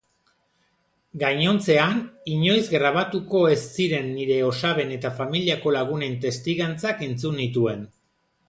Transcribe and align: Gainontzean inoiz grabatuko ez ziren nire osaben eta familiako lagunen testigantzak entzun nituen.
Gainontzean 1.23 1.99
inoiz 2.37 2.63
grabatuko 2.71 3.41
ez 3.57 3.59
ziren 3.83 4.09
nire 4.15 4.41
osaben 4.49 4.97
eta 4.99 5.15
familiako 5.21 5.75
lagunen 5.79 6.19
testigantzak 6.27 7.09
entzun 7.11 7.43
nituen. 7.45 7.89